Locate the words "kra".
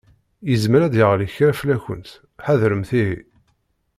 1.35-1.53